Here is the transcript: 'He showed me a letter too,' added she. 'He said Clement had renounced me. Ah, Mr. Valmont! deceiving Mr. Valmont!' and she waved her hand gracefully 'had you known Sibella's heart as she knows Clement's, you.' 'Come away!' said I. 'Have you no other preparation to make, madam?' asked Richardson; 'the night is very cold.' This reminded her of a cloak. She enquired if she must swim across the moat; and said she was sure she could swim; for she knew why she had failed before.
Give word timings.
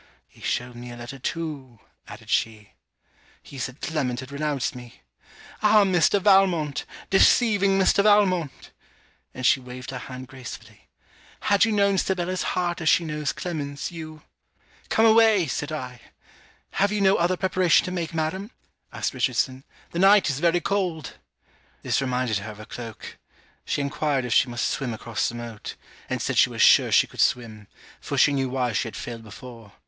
'He 0.27 0.41
showed 0.41 0.73
me 0.75 0.89
a 0.89 0.97
letter 0.97 1.19
too,' 1.19 1.79
added 2.07 2.27
she. 2.31 2.71
'He 3.43 3.59
said 3.59 3.81
Clement 3.81 4.19
had 4.19 4.31
renounced 4.31 4.73
me. 4.73 5.01
Ah, 5.61 5.83
Mr. 5.83 6.19
Valmont! 6.19 6.85
deceiving 7.11 7.77
Mr. 7.77 8.01
Valmont!' 8.01 8.71
and 9.35 9.45
she 9.45 9.59
waved 9.59 9.91
her 9.91 9.99
hand 9.99 10.27
gracefully 10.27 10.89
'had 11.41 11.65
you 11.65 11.71
known 11.71 11.99
Sibella's 11.99 12.41
heart 12.57 12.81
as 12.81 12.89
she 12.89 13.05
knows 13.05 13.31
Clement's, 13.31 13.91
you.' 13.91 14.23
'Come 14.89 15.05
away!' 15.05 15.45
said 15.45 15.71
I. 15.71 16.01
'Have 16.71 16.91
you 16.91 16.99
no 16.99 17.17
other 17.17 17.37
preparation 17.37 17.85
to 17.85 17.91
make, 17.91 18.11
madam?' 18.11 18.49
asked 18.91 19.13
Richardson; 19.13 19.63
'the 19.91 19.99
night 19.99 20.31
is 20.31 20.39
very 20.39 20.61
cold.' 20.61 21.13
This 21.83 22.01
reminded 22.01 22.39
her 22.39 22.49
of 22.51 22.59
a 22.59 22.65
cloak. 22.65 23.19
She 23.65 23.81
enquired 23.81 24.25
if 24.25 24.33
she 24.33 24.49
must 24.49 24.67
swim 24.67 24.95
across 24.95 25.29
the 25.29 25.35
moat; 25.35 25.75
and 26.09 26.23
said 26.23 26.39
she 26.39 26.49
was 26.49 26.63
sure 26.63 26.91
she 26.91 27.05
could 27.05 27.21
swim; 27.21 27.67
for 27.99 28.17
she 28.17 28.33
knew 28.33 28.49
why 28.49 28.71
she 28.73 28.87
had 28.87 28.95
failed 28.95 29.21
before. 29.21 29.73